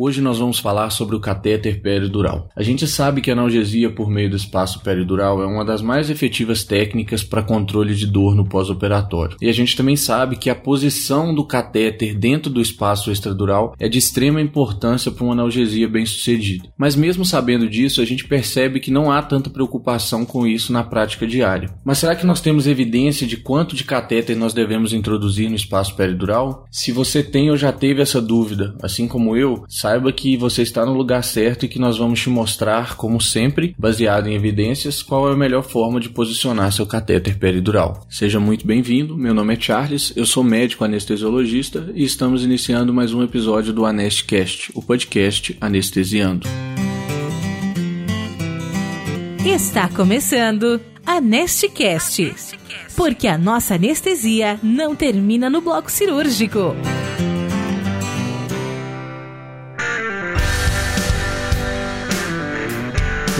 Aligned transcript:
Hoje 0.00 0.20
nós 0.20 0.38
vamos 0.38 0.60
falar 0.60 0.90
sobre 0.90 1.16
o 1.16 1.20
catéter 1.20 1.82
peridural. 1.82 2.48
A 2.54 2.62
gente 2.62 2.86
sabe 2.86 3.20
que 3.20 3.30
a 3.30 3.32
analgesia 3.32 3.90
por 3.90 4.08
meio 4.08 4.30
do 4.30 4.36
espaço 4.36 4.80
peridural 4.80 5.42
é 5.42 5.46
uma 5.46 5.64
das 5.64 5.82
mais 5.82 6.08
efetivas 6.08 6.62
técnicas 6.62 7.24
para 7.24 7.42
controle 7.42 7.96
de 7.96 8.06
dor 8.06 8.32
no 8.36 8.48
pós-operatório. 8.48 9.36
E 9.42 9.48
a 9.48 9.52
gente 9.52 9.76
também 9.76 9.96
sabe 9.96 10.36
que 10.36 10.48
a 10.48 10.54
posição 10.54 11.34
do 11.34 11.44
catéter 11.44 12.14
dentro 12.14 12.48
do 12.48 12.60
espaço 12.60 13.10
extradural 13.10 13.74
é 13.76 13.88
de 13.88 13.98
extrema 13.98 14.40
importância 14.40 15.10
para 15.10 15.24
uma 15.24 15.32
analgesia 15.32 15.88
bem-sucedida. 15.88 16.68
Mas 16.78 16.94
mesmo 16.94 17.24
sabendo 17.24 17.68
disso, 17.68 18.00
a 18.00 18.04
gente 18.04 18.24
percebe 18.24 18.78
que 18.78 18.92
não 18.92 19.10
há 19.10 19.20
tanta 19.20 19.50
preocupação 19.50 20.24
com 20.24 20.46
isso 20.46 20.72
na 20.72 20.84
prática 20.84 21.26
diária. 21.26 21.70
Mas 21.84 21.98
será 21.98 22.14
que 22.14 22.24
nós 22.24 22.40
temos 22.40 22.68
evidência 22.68 23.26
de 23.26 23.36
quanto 23.36 23.74
de 23.74 23.82
catéter 23.82 24.36
nós 24.36 24.54
devemos 24.54 24.92
introduzir 24.92 25.50
no 25.50 25.56
espaço 25.56 25.96
peridural? 25.96 26.66
Se 26.70 26.92
você 26.92 27.20
tem 27.20 27.50
ou 27.50 27.56
já 27.56 27.72
teve 27.72 28.00
essa 28.00 28.22
dúvida, 28.22 28.76
assim 28.80 29.08
como 29.08 29.36
eu, 29.36 29.64
que 30.12 30.36
você 30.36 30.62
está 30.62 30.84
no 30.84 30.92
lugar 30.92 31.22
certo 31.24 31.64
e 31.64 31.68
que 31.68 31.78
nós 31.78 31.98
vamos 31.98 32.20
te 32.20 32.28
mostrar, 32.28 32.96
como 32.96 33.20
sempre, 33.20 33.74
baseado 33.78 34.28
em 34.28 34.34
evidências, 34.34 35.02
qual 35.02 35.28
é 35.28 35.32
a 35.32 35.36
melhor 35.36 35.62
forma 35.62 36.00
de 36.00 36.08
posicionar 36.08 36.72
seu 36.72 36.86
catéter 36.86 37.38
peridural. 37.38 38.06
Seja 38.10 38.38
muito 38.38 38.66
bem-vindo, 38.66 39.16
meu 39.16 39.32
nome 39.32 39.54
é 39.54 39.60
Charles, 39.60 40.12
eu 40.16 40.26
sou 40.26 40.44
médico 40.44 40.84
anestesiologista 40.84 41.90
e 41.94 42.04
estamos 42.04 42.44
iniciando 42.44 42.92
mais 42.92 43.14
um 43.14 43.22
episódio 43.22 43.72
do 43.72 43.86
Anestcast, 43.86 44.70
o 44.74 44.82
podcast 44.82 45.56
Anestesiando. 45.60 46.46
Está 49.44 49.88
começando 49.88 50.80
Anestcast, 51.06 52.34
porque 52.94 53.26
a 53.26 53.38
nossa 53.38 53.76
anestesia 53.76 54.60
não 54.62 54.94
termina 54.94 55.48
no 55.48 55.60
bloco 55.60 55.90
cirúrgico. 55.90 56.76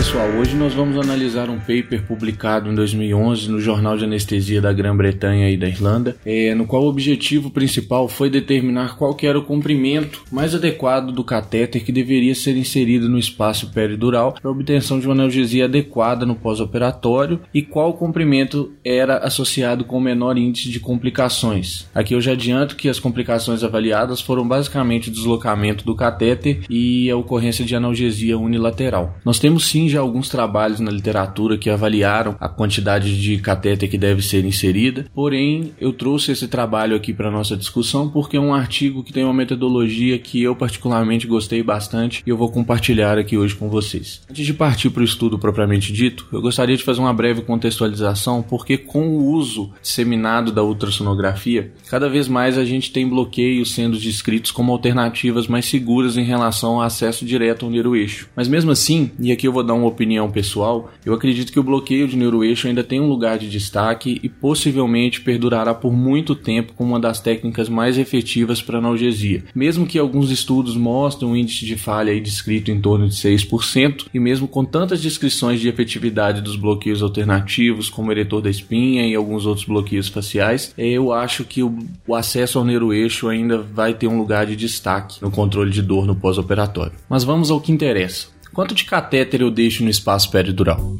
Pessoal, 0.09 0.29
hoje 0.39 0.55
nós 0.55 0.73
vamos 0.73 0.97
analisar 0.97 1.51
um 1.51 1.59
paper 1.59 2.03
publicado 2.07 2.67
em 2.67 2.73
2011 2.73 3.47
no 3.47 3.61
Jornal 3.61 3.95
de 3.95 4.05
Anestesia 4.05 4.59
da 4.59 4.73
Grã-Bretanha 4.73 5.51
e 5.51 5.55
da 5.55 5.67
Irlanda, 5.67 6.17
é, 6.25 6.55
no 6.55 6.65
qual 6.65 6.81
o 6.81 6.89
objetivo 6.89 7.51
principal 7.51 8.07
foi 8.07 8.27
determinar 8.27 8.97
qual 8.97 9.15
era 9.21 9.37
o 9.37 9.43
comprimento 9.43 10.23
mais 10.31 10.55
adequado 10.55 11.11
do 11.11 11.23
catéter 11.23 11.83
que 11.83 11.91
deveria 11.91 12.33
ser 12.33 12.57
inserido 12.57 13.07
no 13.07 13.19
espaço 13.19 13.71
peridural 13.71 14.33
para 14.33 14.49
obtenção 14.49 14.99
de 14.99 15.05
uma 15.05 15.13
analgesia 15.13 15.65
adequada 15.65 16.25
no 16.25 16.33
pós-operatório 16.33 17.41
e 17.53 17.61
qual 17.61 17.93
comprimento 17.93 18.71
era 18.83 19.19
associado 19.19 19.85
com 19.85 19.99
o 19.99 20.01
menor 20.01 20.39
índice 20.39 20.71
de 20.71 20.79
complicações. 20.79 21.87
Aqui 21.93 22.15
eu 22.15 22.21
já 22.21 22.31
adianto 22.31 22.75
que 22.75 22.89
as 22.89 22.99
complicações 22.99 23.63
avaliadas 23.63 24.21
foram 24.21 24.47
basicamente 24.47 25.09
o 25.09 25.13
deslocamento 25.13 25.85
do 25.85 25.95
catéter 25.95 26.61
e 26.67 27.11
a 27.11 27.15
ocorrência 27.15 27.63
de 27.63 27.75
analgesia 27.75 28.39
unilateral. 28.39 29.15
Nós 29.23 29.37
temos 29.37 29.67
sim 29.67 29.87
já 29.87 29.98
alguns 29.99 30.29
trabalhos 30.29 30.79
na 30.79 30.91
literatura 30.91 31.57
que 31.57 31.69
avaliaram 31.69 32.35
a 32.39 32.49
quantidade 32.49 33.19
de 33.19 33.37
catéter 33.37 33.89
que 33.89 33.97
deve 33.97 34.21
ser 34.21 34.45
inserida, 34.45 35.05
porém 35.13 35.73
eu 35.79 35.93
trouxe 35.93 36.31
esse 36.31 36.47
trabalho 36.47 36.95
aqui 36.95 37.13
para 37.13 37.31
nossa 37.31 37.55
discussão 37.55 38.09
porque 38.09 38.37
é 38.37 38.39
um 38.39 38.53
artigo 38.53 39.03
que 39.03 39.13
tem 39.13 39.23
uma 39.23 39.33
metodologia 39.33 40.17
que 40.17 40.41
eu 40.41 40.55
particularmente 40.55 41.27
gostei 41.27 41.61
bastante 41.63 42.23
e 42.25 42.29
eu 42.29 42.37
vou 42.37 42.49
compartilhar 42.49 43.17
aqui 43.17 43.37
hoje 43.37 43.55
com 43.55 43.69
vocês. 43.69 44.21
Antes 44.29 44.45
de 44.45 44.53
partir 44.53 44.89
para 44.89 45.01
o 45.01 45.05
estudo 45.05 45.37
propriamente 45.37 45.91
dito, 45.91 46.27
eu 46.31 46.41
gostaria 46.41 46.77
de 46.77 46.83
fazer 46.83 46.99
uma 46.99 47.13
breve 47.13 47.41
contextualização 47.41 48.41
porque 48.41 48.77
com 48.77 49.07
o 49.07 49.31
uso 49.31 49.71
disseminado 49.81 50.51
da 50.51 50.63
ultrassonografia, 50.63 51.71
cada 51.89 52.09
vez 52.09 52.27
mais 52.27 52.57
a 52.57 52.65
gente 52.65 52.91
tem 52.91 53.07
bloqueios 53.07 53.73
sendo 53.73 53.97
descritos 53.97 54.51
como 54.51 54.71
alternativas 54.71 55.47
mais 55.47 55.65
seguras 55.65 56.17
em 56.17 56.23
relação 56.23 56.75
ao 56.75 56.81
acesso 56.81 57.25
direto 57.25 57.65
ao 57.65 57.71
neuroeixo. 57.71 58.29
Mas 58.35 58.47
mesmo 58.47 58.71
assim, 58.71 59.11
e 59.19 59.31
aqui 59.31 59.47
eu 59.47 59.53
vou 59.53 59.63
dar 59.63 59.73
uma 59.73 59.87
opinião 59.89 60.29
pessoal, 60.29 60.91
eu 61.05 61.13
acredito 61.13 61.51
que 61.51 61.59
o 61.59 61.63
bloqueio 61.63 62.07
de 62.07 62.17
neuroeixo 62.17 62.67
ainda 62.67 62.83
tem 62.83 62.99
um 62.99 63.07
lugar 63.07 63.37
de 63.37 63.49
destaque 63.49 64.19
e 64.23 64.29
possivelmente 64.29 65.21
perdurará 65.21 65.73
por 65.73 65.91
muito 65.91 66.35
tempo 66.35 66.73
como 66.73 66.91
uma 66.91 66.99
das 66.99 67.19
técnicas 67.19 67.69
mais 67.69 67.97
efetivas 67.97 68.61
para 68.61 68.77
analgesia. 68.77 69.43
Mesmo 69.53 69.85
que 69.85 69.99
alguns 69.99 70.31
estudos 70.31 70.75
mostrem 70.75 71.29
um 71.29 71.35
índice 71.35 71.65
de 71.65 71.75
falha 71.75 72.11
aí 72.11 72.19
descrito 72.19 72.71
em 72.71 72.79
torno 72.79 73.07
de 73.07 73.15
6%, 73.15 74.05
e 74.13 74.19
mesmo 74.19 74.47
com 74.47 74.63
tantas 74.63 75.01
descrições 75.01 75.59
de 75.59 75.67
efetividade 75.67 76.41
dos 76.41 76.55
bloqueios 76.55 77.01
alternativos, 77.01 77.89
como 77.89 78.09
o 78.09 78.11
eretor 78.11 78.41
da 78.41 78.49
espinha 78.49 79.07
e 79.07 79.15
alguns 79.15 79.45
outros 79.45 79.65
bloqueios 79.65 80.07
faciais, 80.07 80.73
eu 80.77 81.11
acho 81.11 81.43
que 81.43 81.63
o, 81.63 81.77
o 82.07 82.15
acesso 82.15 82.59
ao 82.59 82.65
neuroeixo 82.65 83.27
ainda 83.27 83.57
vai 83.57 83.93
ter 83.93 84.07
um 84.07 84.17
lugar 84.17 84.45
de 84.45 84.55
destaque 84.55 85.21
no 85.21 85.31
controle 85.31 85.71
de 85.71 85.81
dor 85.81 86.05
no 86.05 86.15
pós-operatório. 86.15 86.93
Mas 87.09 87.23
vamos 87.23 87.51
ao 87.51 87.61
que 87.61 87.71
interessa. 87.71 88.38
Quanto 88.59 88.75
de 88.75 88.83
catéter 88.83 89.39
eu 89.39 89.49
deixo 89.49 89.85
no 89.85 89.89
espaço 89.89 90.29
peridural? 90.29 90.97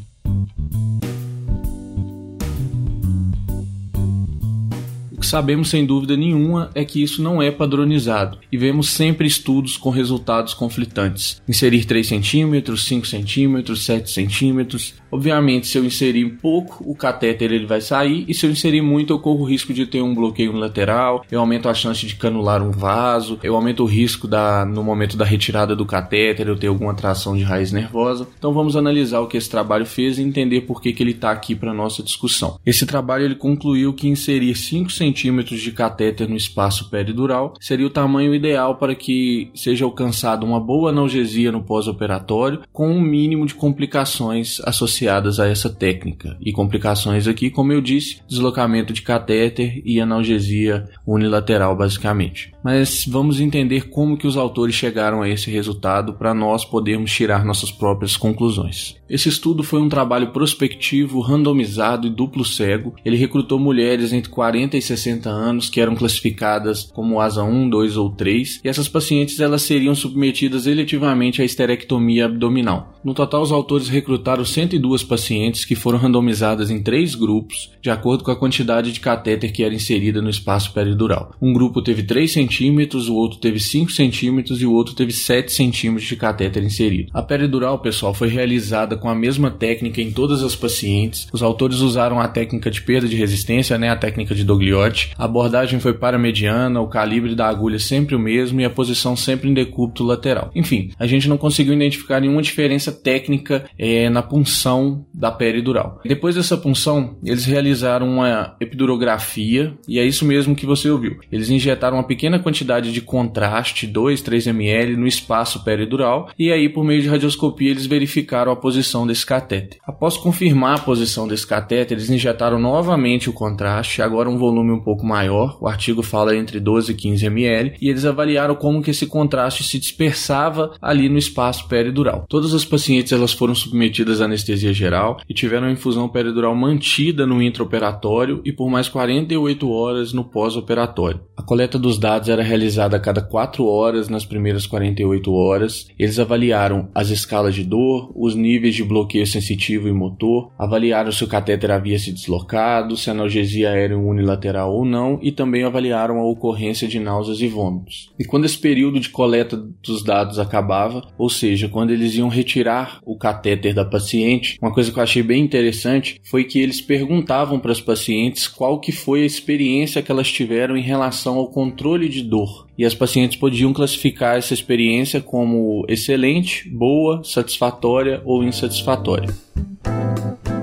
Sabemos 5.30 5.70
sem 5.70 5.86
dúvida 5.86 6.16
nenhuma 6.16 6.70
é 6.74 6.84
que 6.84 7.00
isso 7.00 7.22
não 7.22 7.40
é 7.40 7.52
padronizado 7.52 8.38
e 8.50 8.56
vemos 8.56 8.90
sempre 8.90 9.28
estudos 9.28 9.76
com 9.76 9.88
resultados 9.88 10.52
conflitantes. 10.52 11.40
Inserir 11.48 11.84
3 11.84 12.08
cm, 12.08 12.76
5 12.76 13.06
cm, 13.06 13.76
7 13.76 14.28
cm. 14.28 14.92
Obviamente, 15.12 15.68
se 15.68 15.78
eu 15.78 15.84
inserir 15.84 16.38
pouco, 16.42 16.84
o 16.84 16.96
catéter 16.96 17.52
ele 17.52 17.66
vai 17.66 17.80
sair 17.80 18.24
e 18.28 18.34
se 18.34 18.44
eu 18.44 18.50
inserir 18.50 18.82
muito, 18.82 19.12
eu 19.12 19.20
corro 19.20 19.42
o 19.42 19.48
risco 19.48 19.72
de 19.72 19.86
ter 19.86 20.02
um 20.02 20.14
bloqueio 20.14 20.52
lateral, 20.52 21.24
eu 21.30 21.40
aumento 21.40 21.68
a 21.68 21.74
chance 21.74 22.04
de 22.04 22.16
canular 22.16 22.62
um 22.62 22.72
vaso, 22.72 23.38
eu 23.42 23.54
aumento 23.54 23.84
o 23.84 23.86
risco 23.86 24.26
da 24.26 24.64
no 24.64 24.82
momento 24.82 25.16
da 25.16 25.24
retirada 25.24 25.76
do 25.76 25.86
catéter 25.86 26.48
eu 26.48 26.56
ter 26.56 26.66
alguma 26.66 26.94
tração 26.94 27.36
de 27.36 27.44
raiz 27.44 27.70
nervosa. 27.70 28.26
Então 28.36 28.52
vamos 28.52 28.76
analisar 28.76 29.20
o 29.20 29.28
que 29.28 29.36
esse 29.36 29.48
trabalho 29.48 29.86
fez 29.86 30.18
e 30.18 30.22
entender 30.22 30.62
por 30.62 30.82
que, 30.82 30.92
que 30.92 31.02
ele 31.02 31.12
está 31.12 31.30
aqui 31.30 31.54
para 31.54 31.72
nossa 31.72 32.02
discussão. 32.02 32.58
Esse 32.66 32.84
trabalho 32.84 33.24
ele 33.24 33.36
concluiu 33.36 33.92
que 33.92 34.08
inserir 34.08 34.56
5 34.56 34.90
cm 34.90 35.19
centímetros 35.20 35.60
de 35.60 35.70
catéter 35.72 36.28
no 36.28 36.36
espaço 36.36 36.88
peridural 36.88 37.54
seria 37.60 37.86
o 37.86 37.90
tamanho 37.90 38.34
ideal 38.34 38.76
para 38.76 38.94
que 38.94 39.50
seja 39.54 39.84
alcançada 39.84 40.44
uma 40.44 40.58
boa 40.58 40.90
analgesia 40.90 41.52
no 41.52 41.62
pós-operatório 41.62 42.62
com 42.72 42.90
um 42.90 43.00
mínimo 43.00 43.44
de 43.44 43.54
complicações 43.54 44.60
associadas 44.64 45.38
a 45.38 45.46
essa 45.46 45.68
técnica. 45.68 46.36
E 46.40 46.52
complicações 46.52 47.28
aqui, 47.28 47.50
como 47.50 47.72
eu 47.72 47.80
disse, 47.80 48.20
deslocamento 48.26 48.92
de 48.92 49.02
catéter 49.02 49.82
e 49.84 50.00
analgesia 50.00 50.88
unilateral 51.06 51.76
basicamente. 51.76 52.52
Mas 52.64 53.06
vamos 53.06 53.40
entender 53.40 53.88
como 53.88 54.16
que 54.16 54.26
os 54.26 54.36
autores 54.36 54.74
chegaram 54.74 55.22
a 55.22 55.28
esse 55.28 55.50
resultado 55.50 56.14
para 56.14 56.32
nós 56.32 56.64
podermos 56.64 57.12
tirar 57.12 57.44
nossas 57.44 57.70
próprias 57.70 58.16
conclusões. 58.16 58.96
Esse 59.08 59.28
estudo 59.28 59.64
foi 59.64 59.80
um 59.80 59.88
trabalho 59.88 60.30
prospectivo, 60.30 61.20
randomizado 61.20 62.06
e 62.06 62.10
duplo 62.10 62.44
cego. 62.44 62.94
Ele 63.04 63.16
recrutou 63.16 63.58
mulheres 63.58 64.12
entre 64.12 64.30
40 64.30 64.76
e 64.76 64.82
60 64.82 65.09
anos 65.28 65.68
que 65.68 65.80
eram 65.80 65.94
classificadas 65.94 66.84
como 66.92 67.20
asa 67.20 67.42
1, 67.42 67.68
2 67.68 67.96
ou 67.96 68.10
3, 68.10 68.60
e 68.64 68.68
essas 68.68 68.88
pacientes 68.88 69.40
elas 69.40 69.62
seriam 69.62 69.94
submetidas 69.94 70.66
eletivamente 70.66 71.42
à 71.42 71.44
esterectomia 71.44 72.26
abdominal. 72.26 72.94
No 73.02 73.14
total, 73.14 73.42
os 73.42 73.50
autores 73.50 73.88
recrutaram 73.88 74.44
102 74.44 75.02
pacientes 75.02 75.64
que 75.64 75.74
foram 75.74 75.98
randomizadas 75.98 76.70
em 76.70 76.82
três 76.82 77.14
grupos, 77.14 77.70
de 77.80 77.90
acordo 77.90 78.22
com 78.22 78.30
a 78.30 78.36
quantidade 78.36 78.92
de 78.92 79.00
catéter 79.00 79.52
que 79.52 79.64
era 79.64 79.74
inserida 79.74 80.20
no 80.20 80.28
espaço 80.28 80.72
peridural. 80.72 81.32
Um 81.40 81.52
grupo 81.52 81.80
teve 81.80 82.02
3 82.02 82.30
centímetros, 82.30 83.08
o 83.08 83.14
outro 83.14 83.38
teve 83.38 83.58
5 83.58 83.90
centímetros 83.90 84.60
e 84.60 84.66
o 84.66 84.72
outro 84.72 84.94
teve 84.94 85.12
7 85.12 85.50
centímetros 85.50 86.08
de 86.08 86.16
catéter 86.16 86.62
inserido. 86.62 87.10
A 87.14 87.22
peridural, 87.22 87.78
pessoal, 87.78 88.12
foi 88.12 88.28
realizada 88.28 88.96
com 88.96 89.08
a 89.08 89.14
mesma 89.14 89.50
técnica 89.50 90.00
em 90.00 90.10
todas 90.10 90.42
as 90.42 90.54
pacientes. 90.54 91.26
Os 91.32 91.42
autores 91.42 91.78
usaram 91.78 92.20
a 92.20 92.28
técnica 92.28 92.70
de 92.70 92.82
perda 92.82 93.08
de 93.08 93.16
resistência, 93.16 93.78
né, 93.78 93.88
a 93.88 93.96
técnica 93.96 94.34
de 94.34 94.44
Dogliotti. 94.44 94.99
A 95.16 95.24
abordagem 95.24 95.80
foi 95.80 95.94
paramediana, 95.94 96.80
o 96.80 96.88
calibre 96.88 97.34
da 97.34 97.48
agulha 97.48 97.78
sempre 97.78 98.14
o 98.14 98.18
mesmo 98.18 98.60
e 98.60 98.64
a 98.64 98.70
posição 98.70 99.16
sempre 99.16 99.48
em 99.48 99.54
decúbito 99.54 100.04
lateral. 100.04 100.50
Enfim, 100.54 100.90
a 100.98 101.06
gente 101.06 101.28
não 101.28 101.36
conseguiu 101.36 101.74
identificar 101.74 102.20
nenhuma 102.20 102.42
diferença 102.42 102.92
técnica 102.92 103.64
é, 103.78 104.08
na 104.10 104.22
punção 104.22 105.04
da 105.12 105.30
peridural. 105.30 106.00
Depois 106.04 106.34
dessa 106.34 106.56
punção, 106.56 107.16
eles 107.24 107.44
realizaram 107.44 108.08
uma 108.08 108.56
epidurografia 108.60 109.74
e 109.88 109.98
é 109.98 110.04
isso 110.04 110.24
mesmo 110.24 110.56
que 110.56 110.66
você 110.66 110.90
ouviu. 110.90 111.18
Eles 111.30 111.50
injetaram 111.50 111.96
uma 111.96 112.06
pequena 112.06 112.38
quantidade 112.38 112.92
de 112.92 113.00
contraste, 113.00 113.86
2, 113.86 114.20
3 114.20 114.46
ml, 114.48 114.96
no 114.96 115.06
espaço 115.06 115.64
peridural 115.64 116.30
e 116.38 116.50
aí 116.50 116.68
por 116.68 116.84
meio 116.84 117.02
de 117.02 117.08
radioscopia 117.08 117.70
eles 117.70 117.86
verificaram 117.86 118.52
a 118.52 118.56
posição 118.56 118.80
posição 118.90 119.06
desse 119.06 119.24
catéter. 119.24 119.78
Após 119.86 120.16
confirmar 120.16 120.78
a 120.78 120.82
posição 120.82 121.28
desse 121.28 121.46
catéter, 121.46 121.96
eles 121.96 122.10
injetaram 122.10 122.58
novamente 122.58 123.28
o 123.28 123.32
contraste, 123.32 124.02
agora 124.02 124.28
um 124.28 124.38
volume 124.38 124.72
um 124.72 124.80
pouco 124.80 124.89
maior, 125.02 125.58
o 125.60 125.68
artigo 125.68 126.02
fala 126.02 126.36
entre 126.36 126.60
12 126.60 126.92
e 126.92 126.94
15 126.94 127.26
ml, 127.26 127.72
e 127.80 127.88
eles 127.88 128.04
avaliaram 128.04 128.54
como 128.54 128.82
que 128.82 128.90
esse 128.90 129.06
contraste 129.06 129.62
se 129.64 129.78
dispersava 129.78 130.72
ali 130.80 131.08
no 131.08 131.18
espaço 131.18 131.66
peridural. 131.68 132.24
Todas 132.28 132.54
as 132.54 132.64
pacientes 132.64 133.12
elas 133.12 133.32
foram 133.32 133.54
submetidas 133.54 134.20
à 134.20 134.24
anestesia 134.24 134.72
geral 134.72 135.20
e 135.28 135.34
tiveram 135.34 135.66
a 135.66 135.72
infusão 135.72 136.08
peridural 136.08 136.54
mantida 136.54 137.26
no 137.26 137.42
intraoperatório 137.42 138.40
e 138.44 138.52
por 138.52 138.70
mais 138.70 138.88
48 138.88 139.70
horas 139.70 140.12
no 140.12 140.24
pós-operatório. 140.24 141.20
A 141.36 141.42
coleta 141.42 141.78
dos 141.78 141.98
dados 141.98 142.28
era 142.28 142.42
realizado 142.42 142.94
a 142.94 143.00
cada 143.00 143.22
4 143.22 143.64
horas 143.66 144.08
nas 144.08 144.24
primeiras 144.24 144.66
48 144.66 145.32
horas. 145.32 145.86
Eles 145.98 146.18
avaliaram 146.18 146.88
as 146.94 147.10
escalas 147.10 147.54
de 147.54 147.64
dor, 147.64 148.12
os 148.14 148.34
níveis 148.34 148.74
de 148.74 148.84
bloqueio 148.84 149.26
sensitivo 149.26 149.88
e 149.88 149.92
motor, 149.92 150.52
avaliaram 150.58 151.12
se 151.12 151.24
o 151.24 151.28
catéter 151.28 151.70
havia 151.70 151.98
se 151.98 152.12
deslocado, 152.12 152.96
se 152.96 153.10
a 153.10 153.12
analgesia 153.12 153.70
era 153.70 153.96
unilateral 153.96 154.79
ou 154.80 154.84
não 154.84 155.18
e 155.22 155.30
também 155.30 155.62
avaliaram 155.62 156.18
a 156.18 156.24
ocorrência 156.24 156.88
de 156.88 156.98
náuseas 156.98 157.40
e 157.40 157.48
vômitos. 157.48 158.10
E 158.18 158.24
quando 158.24 158.46
esse 158.46 158.58
período 158.58 158.98
de 158.98 159.10
coleta 159.10 159.56
dos 159.56 160.02
dados 160.02 160.38
acabava, 160.38 161.06
ou 161.18 161.28
seja, 161.28 161.68
quando 161.68 161.90
eles 161.90 162.14
iam 162.14 162.28
retirar 162.28 163.00
o 163.04 163.16
catéter 163.16 163.74
da 163.74 163.84
paciente, 163.84 164.58
uma 164.60 164.72
coisa 164.72 164.90
que 164.90 164.98
eu 164.98 165.02
achei 165.02 165.22
bem 165.22 165.42
interessante 165.42 166.20
foi 166.24 166.44
que 166.44 166.58
eles 166.58 166.80
perguntavam 166.80 167.58
para 167.58 167.72
as 167.72 167.80
pacientes 167.80 168.48
qual 168.48 168.80
que 168.80 168.92
foi 168.92 169.22
a 169.22 169.26
experiência 169.26 170.02
que 170.02 170.10
elas 170.10 170.30
tiveram 170.30 170.76
em 170.76 170.82
relação 170.82 171.36
ao 171.36 171.48
controle 171.48 172.08
de 172.08 172.22
dor. 172.22 172.66
E 172.76 172.84
as 172.84 172.94
pacientes 172.94 173.36
podiam 173.36 173.72
classificar 173.72 174.38
essa 174.38 174.54
experiência 174.54 175.20
como 175.20 175.84
excelente, 175.88 176.68
boa, 176.70 177.22
satisfatória 177.22 178.22
ou 178.24 178.42
insatisfatória. 178.42 179.28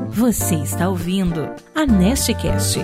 Você 0.10 0.56
está 0.56 0.90
ouvindo 0.90 1.48
a 1.76 1.86
Nestcast 1.86 2.80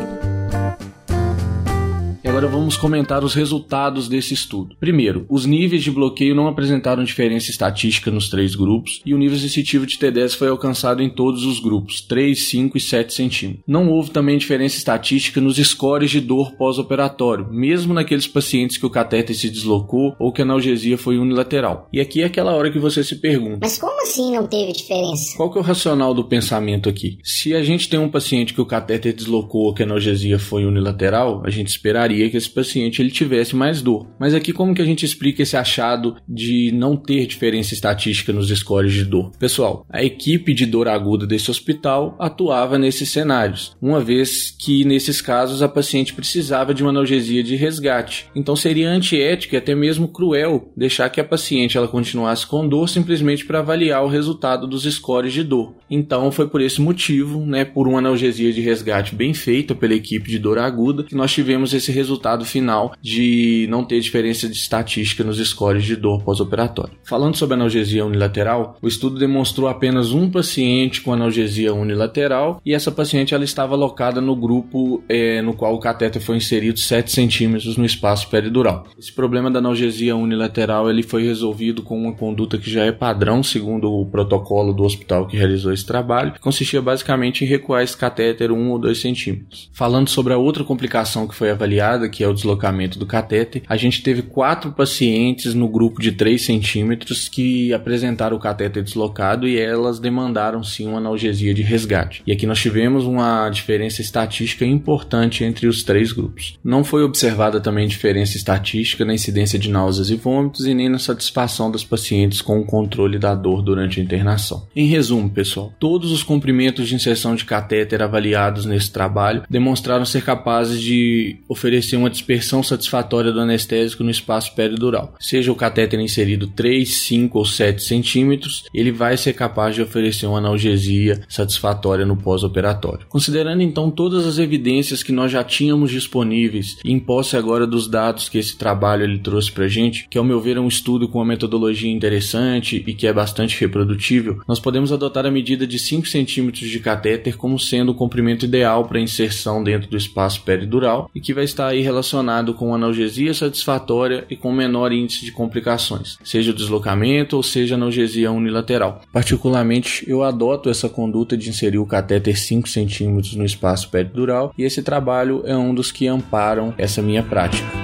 agora 2.33 2.47
vamos 2.47 2.75
comentar 2.75 3.23
os 3.23 3.35
resultados 3.35 4.07
desse 4.07 4.33
estudo. 4.33 4.75
Primeiro, 4.79 5.23
os 5.29 5.45
níveis 5.45 5.83
de 5.83 5.91
bloqueio 5.91 6.33
não 6.33 6.47
apresentaram 6.47 7.03
diferença 7.03 7.51
estatística 7.51 8.09
nos 8.09 8.27
três 8.27 8.55
grupos 8.55 9.03
e 9.05 9.13
o 9.13 9.19
nível 9.19 9.37
sensitivo 9.37 9.85
de 9.85 9.99
T10 9.99 10.35
foi 10.35 10.47
alcançado 10.47 11.03
em 11.03 11.11
todos 11.11 11.45
os 11.45 11.59
grupos, 11.59 12.01
3, 12.01 12.41
5 12.41 12.75
e 12.75 12.81
7 12.81 13.13
centímetros. 13.13 13.63
Não 13.67 13.87
houve 13.87 14.09
também 14.09 14.35
diferença 14.35 14.77
estatística 14.77 15.39
nos 15.39 15.57
scores 15.57 16.09
de 16.09 16.19
dor 16.19 16.53
pós-operatório, 16.53 17.47
mesmo 17.51 17.93
naqueles 17.93 18.25
pacientes 18.25 18.77
que 18.77 18.85
o 18.87 18.89
catéter 18.89 19.35
se 19.35 19.51
deslocou 19.51 20.15
ou 20.17 20.33
que 20.33 20.41
a 20.41 20.45
analgesia 20.45 20.97
foi 20.97 21.19
unilateral. 21.19 21.87
E 21.93 22.01
aqui 22.01 22.23
é 22.23 22.25
aquela 22.25 22.53
hora 22.53 22.71
que 22.71 22.79
você 22.79 23.03
se 23.03 23.17
pergunta: 23.17 23.59
Mas 23.61 23.77
como 23.77 24.01
assim 24.01 24.35
não 24.35 24.47
teve 24.47 24.71
diferença? 24.71 25.37
Qual 25.37 25.51
que 25.51 25.59
é 25.59 25.61
o 25.61 25.63
racional 25.63 26.15
do 26.15 26.23
pensamento 26.23 26.89
aqui? 26.89 27.19
Se 27.23 27.53
a 27.53 27.61
gente 27.61 27.87
tem 27.87 27.99
um 27.99 28.09
paciente 28.09 28.55
que 28.55 28.61
o 28.61 28.65
catéter 28.65 29.13
deslocou 29.13 29.65
ou 29.65 29.73
que 29.75 29.83
a 29.83 29.85
analgesia 29.85 30.39
foi 30.39 30.65
unilateral, 30.65 31.43
a 31.45 31.51
gente 31.51 31.67
esperaria 31.67 32.22
que 32.29 32.37
esse 32.37 32.49
paciente 32.49 33.01
ele 33.01 33.11
tivesse 33.11 33.55
mais 33.55 33.81
dor. 33.81 34.07
Mas 34.19 34.33
aqui 34.33 34.53
como 34.53 34.73
que 34.73 34.81
a 34.81 34.85
gente 34.85 35.05
explica 35.05 35.43
esse 35.43 35.55
achado 35.55 36.15
de 36.27 36.71
não 36.73 36.95
ter 36.95 37.25
diferença 37.25 37.73
estatística 37.73 38.33
nos 38.33 38.49
scores 38.49 38.93
de 38.93 39.05
dor? 39.05 39.31
Pessoal, 39.37 39.85
a 39.89 40.03
equipe 40.03 40.53
de 40.53 40.65
dor 40.65 40.87
aguda 40.87 41.27
desse 41.27 41.51
hospital 41.51 42.15
atuava 42.19 42.77
nesses 42.77 43.09
cenários, 43.09 43.75
uma 43.81 43.99
vez 43.99 44.51
que 44.51 44.83
nesses 44.85 45.21
casos 45.21 45.61
a 45.61 45.67
paciente 45.67 46.13
precisava 46.13 46.73
de 46.73 46.83
uma 46.83 46.89
analgesia 46.89 47.43
de 47.43 47.55
resgate. 47.55 48.27
Então 48.35 48.55
seria 48.55 48.89
antiético 48.89 49.55
e 49.55 49.57
até 49.57 49.75
mesmo 49.75 50.07
cruel 50.07 50.71
deixar 50.75 51.09
que 51.09 51.21
a 51.21 51.23
paciente 51.23 51.77
ela 51.77 51.87
continuasse 51.87 52.47
com 52.47 52.67
dor 52.67 52.89
simplesmente 52.89 53.45
para 53.45 53.59
avaliar 53.59 54.03
o 54.03 54.09
resultado 54.09 54.67
dos 54.67 54.83
scores 54.83 55.33
de 55.33 55.43
dor. 55.43 55.75
Então 55.89 56.31
foi 56.31 56.47
por 56.47 56.61
esse 56.61 56.81
motivo, 56.81 57.45
né, 57.45 57.65
por 57.65 57.87
uma 57.87 57.99
analgesia 57.99 58.51
de 58.51 58.61
resgate 58.61 59.15
bem 59.15 59.33
feita 59.33 59.75
pela 59.75 59.93
equipe 59.93 60.29
de 60.29 60.39
dor 60.39 60.57
aguda, 60.57 61.03
que 61.03 61.15
nós 61.15 61.31
tivemos 61.31 61.73
esse 61.73 61.91
resultado 61.91 62.12
resultado 62.13 62.45
final 62.45 62.93
de 63.01 63.67
não 63.69 63.83
ter 63.83 63.99
diferença 63.99 64.47
de 64.47 64.55
estatística 64.55 65.23
nos 65.23 65.37
scores 65.37 65.83
de 65.83 65.95
dor 65.95 66.23
pós-operatório. 66.23 66.93
Falando 67.03 67.35
sobre 67.35 67.55
analgesia 67.55 68.05
unilateral, 68.05 68.77
o 68.81 68.87
estudo 68.87 69.17
demonstrou 69.17 69.67
apenas 69.67 70.11
um 70.11 70.29
paciente 70.29 71.01
com 71.01 71.13
analgesia 71.13 71.73
unilateral 71.73 72.61
e 72.65 72.73
essa 72.73 72.91
paciente 72.91 73.33
ela 73.33 73.43
estava 73.43 73.73
alocada 73.73 74.21
no 74.21 74.35
grupo 74.35 75.03
é, 75.09 75.41
no 75.41 75.53
qual 75.53 75.73
o 75.73 75.79
catéter 75.79 76.21
foi 76.21 76.37
inserido 76.37 76.79
7 76.79 77.11
centímetros 77.11 77.77
no 77.77 77.85
espaço 77.85 78.29
peridural. 78.29 78.85
Esse 78.97 79.11
problema 79.11 79.49
da 79.49 79.59
analgesia 79.59 80.15
unilateral 80.15 80.89
ele 80.89 81.03
foi 81.03 81.23
resolvido 81.23 81.81
com 81.81 81.97
uma 81.97 82.13
conduta 82.13 82.57
que 82.57 82.69
já 82.69 82.85
é 82.85 82.91
padrão 82.91 83.41
segundo 83.41 83.91
o 83.91 84.05
protocolo 84.05 84.73
do 84.73 84.83
hospital 84.83 85.27
que 85.27 85.37
realizou 85.37 85.73
esse 85.73 85.85
trabalho, 85.85 86.33
que 86.33 86.39
consistia 86.39 86.81
basicamente 86.81 87.43
em 87.43 87.47
recuar 87.47 87.83
esse 87.83 87.97
catéter 87.97 88.51
1 88.51 88.69
ou 88.69 88.79
2 88.79 88.99
centímetros. 88.99 89.69
Falando 89.73 90.09
sobre 90.09 90.33
a 90.33 90.37
outra 90.37 90.63
complicação 90.63 91.27
que 91.27 91.35
foi 91.35 91.49
avaliada, 91.49 92.02
que 92.09 92.23
é 92.23 92.27
o 92.27 92.33
deslocamento 92.33 92.99
do 92.99 93.05
catéter, 93.05 93.63
a 93.67 93.77
gente 93.77 94.01
teve 94.01 94.21
quatro 94.21 94.71
pacientes 94.71 95.53
no 95.53 95.67
grupo 95.67 96.01
de 96.01 96.11
3 96.11 96.41
centímetros 96.41 97.27
que 97.27 97.73
apresentaram 97.73 98.37
o 98.37 98.39
catéter 98.39 98.83
deslocado 98.83 99.47
e 99.47 99.59
elas 99.59 99.99
demandaram 99.99 100.63
sim 100.63 100.87
uma 100.87 100.97
analgesia 100.97 101.53
de 101.53 101.61
resgate. 101.61 102.23
E 102.25 102.31
aqui 102.31 102.45
nós 102.45 102.59
tivemos 102.59 103.05
uma 103.05 103.49
diferença 103.49 104.01
estatística 104.01 104.65
importante 104.65 105.43
entre 105.43 105.67
os 105.67 105.83
três 105.83 106.11
grupos. 106.11 106.57
Não 106.63 106.83
foi 106.83 107.03
observada 107.03 107.59
também 107.59 107.87
diferença 107.87 108.37
estatística 108.37 109.05
na 109.05 109.13
incidência 109.13 109.57
de 109.57 109.69
náuseas 109.69 110.09
e 110.09 110.15
vômitos 110.15 110.65
e 110.65 110.73
nem 110.73 110.89
na 110.89 110.99
satisfação 110.99 111.71
das 111.71 111.83
pacientes 111.83 112.41
com 112.41 112.59
o 112.59 112.65
controle 112.65 113.17
da 113.17 113.35
dor 113.35 113.61
durante 113.61 113.99
a 113.99 114.03
internação. 114.03 114.67
Em 114.75 114.87
resumo, 114.87 115.29
pessoal, 115.29 115.73
todos 115.79 116.11
os 116.11 116.23
comprimentos 116.23 116.87
de 116.87 116.95
inserção 116.95 117.35
de 117.35 117.45
catéter 117.45 118.01
avaliados 118.01 118.65
nesse 118.65 118.91
trabalho 118.91 119.43
demonstraram 119.49 120.05
ser 120.05 120.23
capazes 120.23 120.81
de 120.81 121.37
oferecer 121.47 121.92
uma 121.97 122.09
dispersão 122.09 122.63
satisfatória 122.63 123.31
do 123.31 123.39
anestésico 123.39 124.03
no 124.03 124.11
espaço 124.11 124.53
peridural. 124.55 125.15
Seja 125.19 125.51
o 125.51 125.55
catéter 125.55 125.99
inserido 125.99 126.47
3, 126.47 126.89
5 126.89 127.37
ou 127.37 127.45
7 127.45 127.83
centímetros, 127.83 128.63
ele 128.73 128.91
vai 128.91 129.17
ser 129.17 129.33
capaz 129.33 129.75
de 129.75 129.81
oferecer 129.81 130.25
uma 130.25 130.37
analgesia 130.37 131.21
satisfatória 131.27 132.05
no 132.05 132.17
pós-operatório. 132.17 133.05
Considerando 133.09 133.61
então 133.61 133.89
todas 133.89 134.25
as 134.25 134.37
evidências 134.37 135.03
que 135.03 135.11
nós 135.11 135.31
já 135.31 135.43
tínhamos 135.43 135.91
disponíveis 135.91 136.77
e 136.83 136.91
em 136.91 136.99
posse 136.99 137.37
agora 137.37 137.67
dos 137.67 137.87
dados 137.87 138.29
que 138.29 138.37
esse 138.37 138.57
trabalho 138.57 139.03
ele 139.03 139.19
trouxe 139.19 139.51
para 139.51 139.67
gente, 139.67 140.07
que 140.09 140.17
ao 140.17 140.23
meu 140.23 140.39
ver 140.39 140.57
é 140.57 140.59
um 140.59 140.67
estudo 140.67 141.07
com 141.07 141.19
uma 141.19 141.25
metodologia 141.25 141.91
interessante 141.91 142.83
e 142.85 142.93
que 142.93 143.07
é 143.07 143.13
bastante 143.13 143.59
reprodutível, 143.59 144.41
nós 144.47 144.59
podemos 144.59 144.91
adotar 144.91 145.25
a 145.25 145.31
medida 145.31 145.67
de 145.67 145.77
5 145.77 146.07
centímetros 146.07 146.69
de 146.69 146.79
catéter 146.79 147.37
como 147.37 147.59
sendo 147.59 147.91
o 147.91 147.95
comprimento 147.95 148.45
ideal 148.45 148.85
para 148.85 148.99
inserção 148.99 149.63
dentro 149.63 149.89
do 149.89 149.97
espaço 149.97 150.41
peridural 150.41 151.09
e 151.13 151.19
que 151.19 151.33
vai 151.33 151.43
estar 151.43 151.67
aí 151.67 151.81
relacionado 151.83 152.53
com 152.53 152.73
analgesia 152.73 153.33
satisfatória 153.33 154.25
e 154.29 154.35
com 154.35 154.51
menor 154.51 154.91
índice 154.91 155.25
de 155.25 155.31
complicações, 155.31 156.17
seja 156.23 156.53
deslocamento 156.53 157.35
ou 157.35 157.43
seja 157.43 157.75
analgesia 157.75 158.31
unilateral. 158.31 159.01
Particularmente, 159.11 160.03
eu 160.07 160.23
adoto 160.23 160.69
essa 160.69 160.89
conduta 160.89 161.37
de 161.37 161.49
inserir 161.49 161.77
o 161.77 161.85
catéter 161.85 162.37
5 162.37 162.67
centímetros 162.67 163.35
no 163.35 163.45
espaço 163.45 163.89
peridural 163.89 164.53
e 164.57 164.63
esse 164.63 164.81
trabalho 164.81 165.43
é 165.45 165.55
um 165.55 165.73
dos 165.73 165.91
que 165.91 166.07
amparam 166.07 166.73
essa 166.77 167.01
minha 167.01 167.21
prática. 167.21 167.82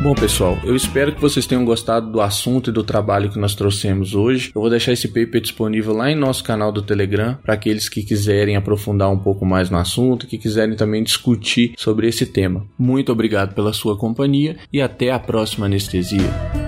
Bom, 0.00 0.14
pessoal, 0.14 0.56
eu 0.62 0.76
espero 0.76 1.12
que 1.12 1.20
vocês 1.20 1.44
tenham 1.44 1.64
gostado 1.64 2.12
do 2.12 2.20
assunto 2.20 2.70
e 2.70 2.72
do 2.72 2.84
trabalho 2.84 3.30
que 3.30 3.38
nós 3.38 3.56
trouxemos 3.56 4.14
hoje. 4.14 4.52
Eu 4.54 4.60
vou 4.60 4.70
deixar 4.70 4.92
esse 4.92 5.08
paper 5.08 5.40
disponível 5.40 5.92
lá 5.92 6.08
em 6.08 6.14
nosso 6.14 6.44
canal 6.44 6.70
do 6.70 6.82
Telegram 6.82 7.36
para 7.42 7.54
aqueles 7.54 7.88
que 7.88 8.04
quiserem 8.04 8.54
aprofundar 8.54 9.10
um 9.10 9.18
pouco 9.18 9.44
mais 9.44 9.70
no 9.70 9.76
assunto 9.76 10.28
que 10.28 10.38
quiserem 10.38 10.76
também 10.76 11.02
discutir 11.02 11.74
sobre 11.76 12.06
esse 12.06 12.24
tema. 12.26 12.64
Muito 12.78 13.10
obrigado 13.10 13.54
pela 13.54 13.72
sua 13.72 13.98
companhia 13.98 14.56
e 14.72 14.80
até 14.80 15.10
a 15.10 15.18
próxima 15.18 15.66
anestesia. 15.66 16.67